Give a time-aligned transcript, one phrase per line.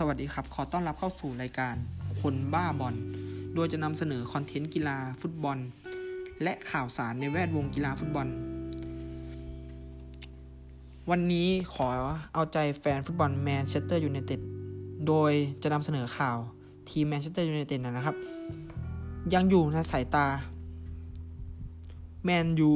[0.00, 1.74] สวัสดีครับ ขอต้อนรับเข้าสู่รายการ
[2.22, 2.94] คนบ้าบอล
[3.54, 5.58] โดยจะนำเสนอคอนเทนต์กีฬาฟุตบอล
[6.42, 8.26] และข่าวสารในแวดวงกีฬาฟุตบอล
[11.10, 11.86] วันนี้ขอ
[12.34, 14.40] เอาใจแฟนฟุตบอลแมนเชสเตอร์ยูไนเต็ด
[15.06, 15.32] โดย
[15.62, 16.38] จะนำเสนอข่าว
[16.90, 18.16] ทีมแมนเชสเตอร์ยูไนเต็ดนะครับ
[19.34, 20.26] ยังอยู่ในสายตา
[22.24, 22.72] แมนยู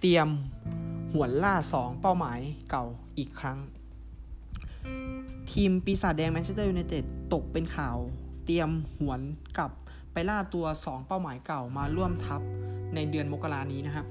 [0.00, 0.28] เตรียม
[1.12, 2.38] หวนล่าสองเป้าหมาย
[2.70, 2.84] เก่า
[3.18, 3.58] อีกครั้ง
[5.52, 7.96] ทีมปีศาจแดงแมนเชสเตอร์ยูไนเต็ดตกเป็นข่าว
[8.44, 9.20] เตรียมหวน
[9.58, 9.70] กลับ
[10.12, 12.40] ไปล่าตัว 2 เป้าหมายเก่ามาร่วมทัพ
[12.94, 14.06] ในเดือนมกรานี้นะครับ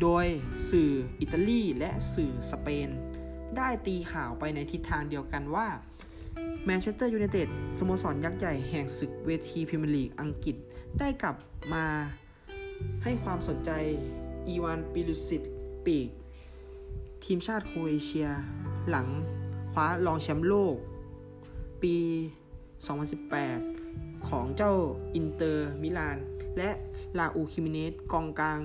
[0.00, 0.26] โดย
[0.70, 2.88] สื่ออิตาลีและสื่อสเปน
[3.56, 5.66] ได้ตีข่าวไปในทิศทางเดียวกันว่า
[6.64, 10.56] แมนเชสเตอร์ยูไนเต็ดสโมสรยักษ์ใหญ่แห่งศึกเวทีพรีเมียร์ลีกอังกฤษ
[10.98, 11.36] ได้กลับ
[11.74, 11.84] มา
[13.02, 13.70] ให้ความสนใจ
[14.48, 15.42] อีวานเปริซิช
[15.86, 16.08] ปีก
[17.24, 18.28] ทีมชาติโครเอเชีย
[18.90, 19.08] หลัง
[19.72, 20.76] คว้ารองแชมป์โลก
[21.82, 21.96] ปี
[22.90, 24.72] 2018 ของเจ้า
[25.14, 26.16] อินเตอร์มิลาน
[26.56, 26.70] และ
[27.18, 28.60] ซาอูลคิมิเนสกองกลาง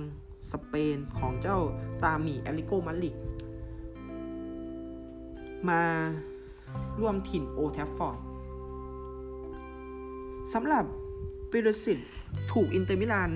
[0.52, 1.60] สเปนของเจ้า
[2.04, 3.16] ตราหมีแอตเลติโกมาดริด
[5.70, 5.84] มา
[7.00, 8.20] ร่วมถิ่นโอลด์แทรฟฟอร์ด
[10.54, 10.86] สำหรับ
[11.50, 12.00] เปริซิช
[12.52, 13.32] ถูกอินเตอร์มิลาน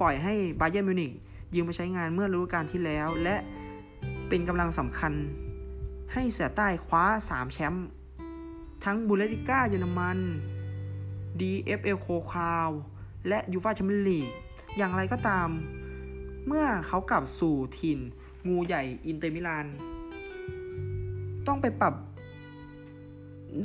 [0.00, 1.12] ปล่อยให้บาเยิร์นมิวนิก
[1.54, 3.36] ยืมมาใช้งานเมื่อฤดูกาลที่แล้ว และ
[4.28, 5.12] เป็นกำลังสำคัญ
[6.14, 7.86] ให้เสือใต้คว้า 3 แชมป์
[8.84, 10.18] ทั้งบุนเดสลีกาเยอรมัน
[11.40, 12.68] DFB โพคาล
[13.28, 14.28] และยูฟ่าแชมเปี้ยนส์ลีก
[14.76, 15.48] อย่างไรก็ตาม
[16.46, 17.98] เมื่อเขากลับสู่ถิ่น
[18.48, 19.66] งูใหญ่อินเตอร์มิลาน
[21.46, 21.94] ต้องไปปรับ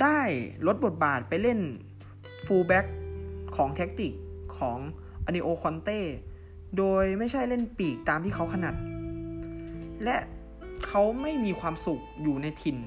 [0.02, 0.20] ได้
[0.66, 1.60] ลดบทบาทไปเล่น
[2.46, 2.86] ฟูลแบ็ก
[3.56, 4.12] ของแท็กติก
[4.58, 4.78] ของ
[5.26, 6.00] อันโตนิโอคอนเต้
[6.78, 8.74] โดยไม่ใช่เล่นปีกตามที่เขาถนัด
[10.04, 10.16] และ
[10.86, 12.78] เขาไม่มีความสุขอยู่ในถิ่น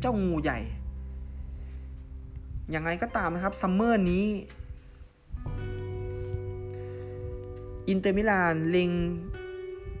[0.00, 0.60] เจ้างูใหญ่
[2.70, 4.26] อย่างไรก็ตามนะครับซัมเมอร์นี้
[7.88, 8.90] อินเตอร์มิลานเล็ง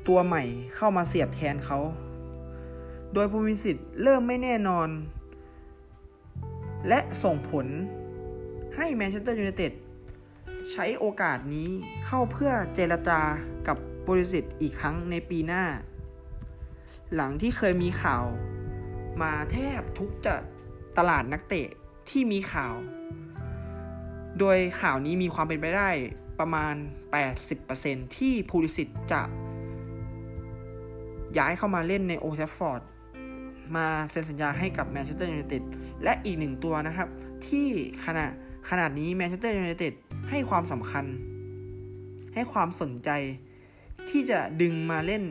[0.08, 0.42] ตัวใหม่
[0.74, 1.78] เข้ามาเสียบแทนเขา
[3.12, 4.88] โดยภูมิสิทธิ์เริ่มไม่แน่นอน
[6.88, 7.66] และส่งผล
[8.76, 9.72] ให้แมนเชสเตอร์ยูไนเต็ด
[10.72, 11.68] ใช้โอกาสนี้
[12.04, 13.20] เข้าเพื่อเจรจา
[13.66, 13.76] กับ
[14.08, 15.64] เปริซิชอีกครั้งในปีหน้า
[17.14, 18.24] หลังที่เคยมีข่าว
[19.22, 20.34] มาแทบทุกจะ
[20.98, 21.68] ตลาดนักเตะ
[22.10, 22.74] ที่มีข่าว
[24.38, 25.90] โดยข่าวนี้มีความเป็นไปได้
[26.40, 26.74] ประมาณ
[27.46, 29.22] 80%ที่เปริซิชจะ
[31.38, 32.82] ย้ายเข้ามาเล่นในโอลด์แทรฟฟอร์ด
[33.76, 35.62] มาเซ็นสัญญาให้กับแมนเชสเตอร์ยูไนเต็ด
[36.02, 37.08] และอีกหนึ่งตัวนะครับ
[37.46, 37.68] ที่
[38.04, 38.26] ขณะ
[38.70, 39.94] ขนาดนี้แมนเชสเตอร์ยูไนเต็ด
[40.30, 41.04] ให้ความสำคัญ
[42.34, 43.10] ให้ความสนใจ
[44.10, 45.22] ที่จะดึงมาเล่น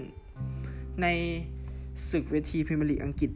[1.02, 1.08] ใน
[2.10, 3.32] ศึกเวทีพรีเมียร์ลีกอังกฤษ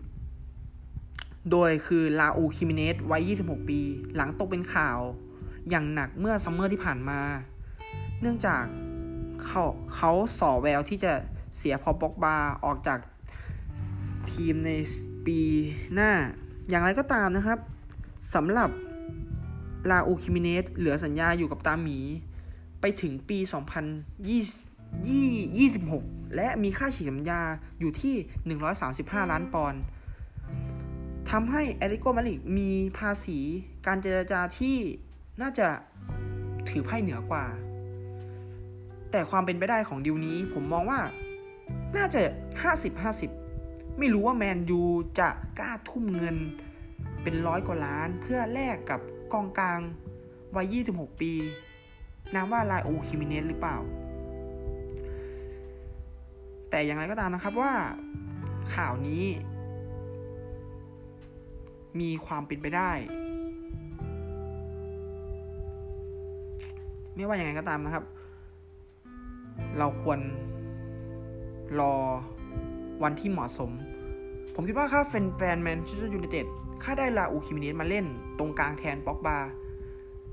[1.52, 3.80] โดยคือซาอูลคิมิเนสวัย 26 ปี
[4.16, 5.00] หลังตกเป็นข่าว
[5.70, 7.20] อย่างหนักเมื่อซัมเมอร์ที่ผ่านมา
[8.22, 8.64] เนื่องจาก
[9.44, 9.64] เขา
[9.96, 11.14] เขาส่อแววที่จะ
[11.58, 12.36] เสียพอปอกบา
[12.66, 13.00] ออกจาก
[14.32, 14.72] ทีมใน
[15.26, 15.40] ปี
[15.94, 16.12] หน้า
[16.70, 17.60] อย่างไรก็ตามนะครับ
[18.34, 18.70] สำหรับ
[19.90, 22.00] ลาอูคิมิเนสเหลือสัญญาอยู่กับตาหมี
[22.82, 27.42] ไปถึงปี 2020 2026 และมีค่าฉีดสัญญา
[27.80, 28.16] อยู่ที่
[28.88, 29.82] 135 ล้านปอนด์
[31.32, 33.40] ทำให้เอริโกมาลิกมีภาษี
[33.86, 34.78] การเจรจาที่
[35.42, 35.68] น่าจะ
[36.70, 37.46] ถือไพ่เหนือกว่า
[39.12, 41.00] แต่ความเป็นไปได้ของดิวนี้ผมมองว่า
[41.98, 42.22] น่าจะ
[43.10, 44.82] 50-50 ไม่รู้ว่าแมนยู
[45.20, 45.30] จะ
[45.60, 46.38] กล้าทุ่มเงิน
[47.24, 49.00] เป็นร้อยกว่าล้านเพื่อแลกกับ
[49.34, 49.80] กองกลาง
[50.56, 51.34] วัย 26 ปี
[52.34, 53.78] นามว่าลาอูคิมิเนสหรือเปล่า
[56.70, 57.72] แต่อย่างไรก็ตามนะครับว่า
[58.76, 59.24] ข่าวนี้
[62.00, 62.92] มีความเป็นไปได้
[67.16, 68.04] ไม่ว่าอย่างไรก็ตามนะครับ
[69.78, 70.20] เราควร
[71.80, 71.96] รอ
[73.04, 73.72] วันที่เหมาะสม
[74.56, 76.46] ผมคิดว่าถ้าแฟนแฟนแมนเชสเตอร์ยูไนเต็ด
[76.84, 78.06] ถ้าได้ซาอูลคิมิเนสมาเล่น
[78.38, 79.38] ตรงกลางแทนป็อกบา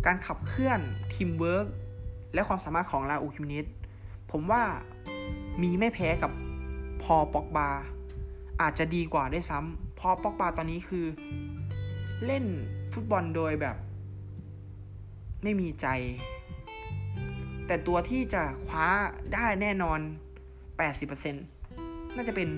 [0.07, 0.81] การขับเคลื่อน
[1.15, 1.67] ทีมเวิร์ก
[2.35, 3.67] และความสามารถของซาอูลคิมิเนส
[4.31, 4.63] ผมว่า
[5.61, 6.33] มีไม่แพ้กับ
[7.03, 7.71] พอปอกบา
[8.61, 11.07] อาจจะดีกว่าได้ซ้ำพอปอกบาตอนนี้คือ
[12.27, 12.45] เล่น
[12.93, 13.77] ฟุตบอลโดยแบบ
[15.43, 15.87] ไม่มีใจ
[17.67, 18.87] แต่ตัวที่จะคว้า
[19.35, 20.01] ได้แน่นอน
[20.87, 21.33] 80%
[22.15, 22.49] น่าจะเป็น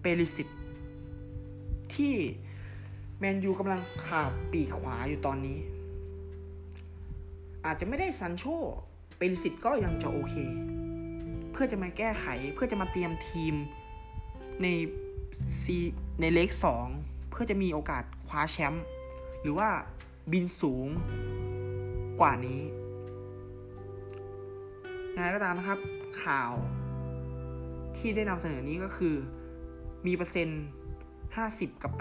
[0.00, 0.48] เปริสิต
[1.94, 2.14] ที่
[3.18, 5.58] แมนยูกำลังขาดปีกขวาอยู่ตอนนี้
[7.64, 8.44] อาจจะไม่ได้ซันโช
[9.16, 10.34] เปริสิตก็ยังจะโอเค
[11.52, 13.54] เพื่อจะมาแก้ไขเพื่อจะมาเตรียมทีม
[14.62, 14.66] ใน
[15.62, 15.78] ซี
[16.20, 16.86] ในเลกสอง
[17.30, 18.84] เพื่อจะมีโอกาสคว้าแชมป์
[19.42, 19.68] หรือว่า
[20.32, 20.88] บินสูง
[22.20, 22.60] กว่านี้
[25.14, 25.78] ยังไงก็ตามนะครับ
[26.24, 26.52] ข่าว
[27.96, 29.14] ที่ได้นำเสนอนี้ก็คือ
[30.06, 30.62] มีเปอร์เซ็นต์
[31.20, 31.92] 50 กับ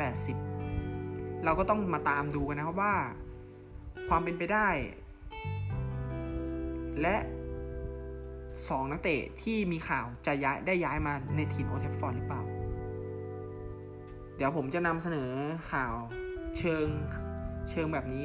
[0.67, 2.95] 80 เราก็ต้องมาตามดูกันนะครับว่า
[4.07, 4.67] ความเป็นไปได้
[7.01, 7.15] และ
[8.67, 12.41] สองนักเตะที่มีข่าวจะย้ายได้ย้ายมาในทีมโอเทฟฟอร์ดหรือเปล่า
[14.35, 15.29] เดี๋ยวผมจะนำเสนอ
[15.71, 15.93] ข่าว
[16.57, 16.87] เชิง
[17.69, 18.23] เชิงแบบนี้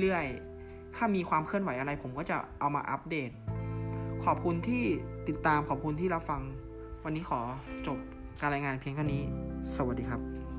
[0.00, 3.30] เรื่อยๆ ถ้ามีความเคลื่อนไหวอะไรผมก็จะเอามาอัปเดต
[4.24, 4.84] ขอบคุณที่
[5.28, 6.42] ติดตามขอบคุณที่รับฟัง
[7.04, 7.40] วันนี้ขอ
[7.86, 7.98] จบ
[8.40, 9.22] การรายงานเพียงเท่านี้
[9.74, 10.53] สวัสดีครับ